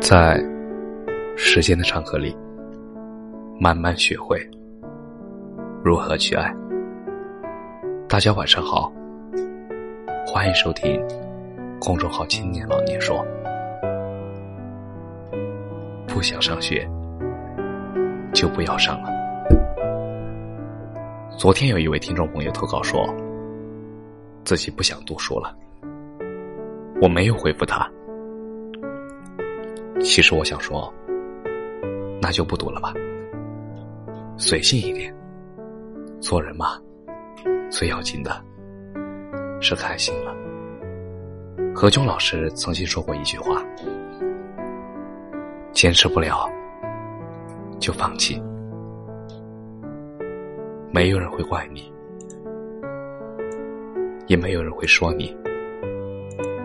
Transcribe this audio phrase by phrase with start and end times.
[0.00, 0.40] 在
[1.36, 2.36] 时间的长河里，
[3.58, 4.38] 慢慢学会
[5.82, 6.54] 如何去爱。
[8.08, 8.92] 大家晚上好，
[10.26, 11.02] 欢迎收听
[11.80, 13.24] 公众号“青年老年说”。
[16.06, 16.88] 不想上学，
[18.32, 19.10] 就不要上了。
[21.36, 23.12] 昨天有一位听众朋友投稿说，
[24.44, 25.54] 自己不想读书了。
[27.02, 27.90] 我没有回复他。
[30.00, 30.92] 其实我想说，
[32.20, 32.92] 那就不读了吧，
[34.36, 35.14] 随性一点。
[36.20, 36.80] 做人嘛，
[37.70, 38.42] 最要紧的
[39.60, 40.34] 是开心了。
[41.74, 43.62] 何炅老师曾经说过一句话：
[45.72, 46.48] 坚持不了
[47.78, 48.42] 就放弃，
[50.90, 51.92] 没有人会怪你，
[54.26, 55.36] 也没有人会说你，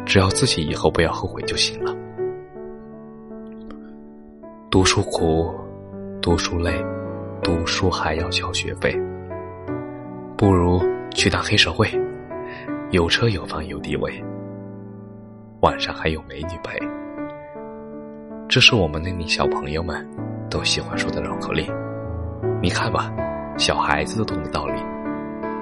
[0.06, 1.94] 只要自己以后不要后悔就行了。
[4.72, 5.54] 读书苦，
[6.22, 6.72] 读书累，
[7.44, 8.98] 读书还要交学费，
[10.38, 10.82] 不如
[11.14, 11.90] 去当黑社会，
[12.92, 14.24] 有车有房有地位，
[15.60, 16.80] 晚上还有美女陪。
[18.48, 20.10] 这是我们那里小朋友们
[20.50, 21.68] 都喜欢说的绕口令。
[22.62, 23.12] 你看吧，
[23.58, 24.82] 小孩子都懂的道理，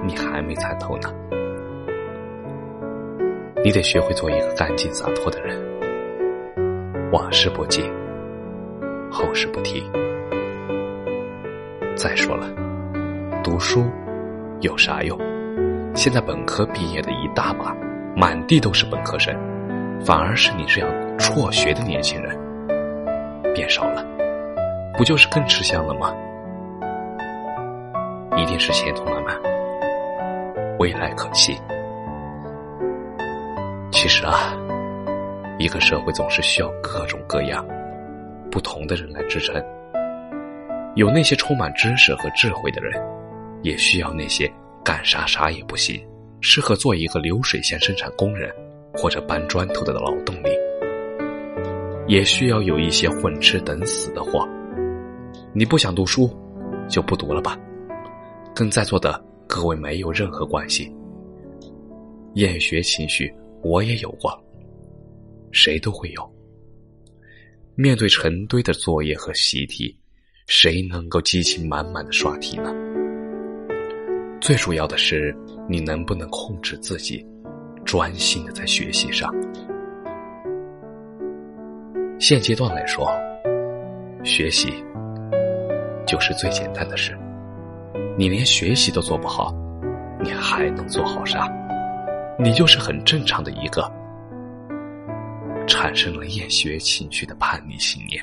[0.06, 1.12] 你还没参透呢。
[3.64, 5.60] 你得学会做一个干净洒脱的人，
[7.10, 7.82] 往事不记。
[9.10, 9.82] 后事不提。
[11.96, 12.46] 再说了，
[13.42, 13.84] 读书
[14.60, 15.18] 有啥用？
[15.94, 17.76] 现在本科毕业的一大把，
[18.16, 19.34] 满地都是本科生，
[20.04, 20.88] 反而是你这样
[21.18, 22.34] 辍学的年轻人
[23.52, 24.06] 变少了，
[24.96, 26.14] 不就是更吃香了吗？
[28.36, 29.36] 一定是前途漫漫，
[30.78, 31.60] 未来可期。
[33.90, 34.56] 其实啊，
[35.58, 37.66] 一个社会总是需要各种各样。
[38.50, 39.62] 不同的人来支撑，
[40.96, 42.92] 有那些充满知识和智慧的人，
[43.62, 44.50] 也需要那些
[44.84, 46.04] 干啥啥也不行，
[46.40, 48.52] 适合做一个流水线生产工人
[48.94, 50.50] 或者搬砖头的劳动力，
[52.08, 54.48] 也需要有一些混吃等死的货。
[55.52, 56.28] 你不想读书，
[56.88, 57.58] 就不读了吧，
[58.54, 60.92] 跟在座的各位没有任何关系。
[62.34, 64.32] 厌学情绪我也有过，
[65.52, 66.39] 谁都会有。
[67.80, 69.96] 面对成堆的作业和习题，
[70.46, 72.70] 谁能够激情满满的刷题呢？
[74.38, 75.34] 最主要的是，
[75.66, 77.26] 你能不能控制自己，
[77.82, 79.34] 专心的在学习上？
[82.18, 83.08] 现阶段来说，
[84.24, 84.68] 学习
[86.06, 87.18] 就是最简单的事。
[88.18, 89.54] 你连学习都做不好，
[90.22, 91.48] 你还能做好啥？
[92.38, 93.90] 你就是很正常的一个。
[95.70, 98.22] 产生了厌学情绪的叛逆信念，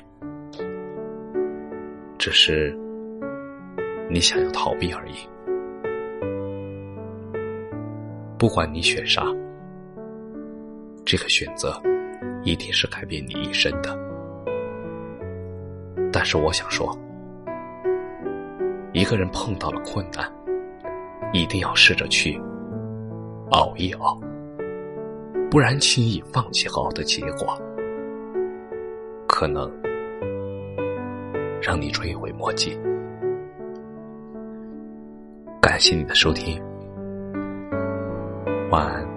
[2.17, 2.77] 只是
[4.11, 5.13] 你想要逃避而已。
[8.37, 9.23] 不管你选啥，
[11.05, 11.81] 这个选择
[12.43, 13.97] 一定是改变你一生的。
[16.11, 16.95] 但是我想说，
[18.91, 20.29] 一个人碰到了困难，
[21.31, 22.39] 一定要试着去
[23.51, 24.19] 熬一熬。
[25.49, 27.57] 不然，轻易放弃好的结果，
[29.27, 29.71] 可能
[31.61, 32.77] 让你追悔莫及。
[35.61, 36.61] 感谢你的收听，
[38.69, 39.16] 晚安。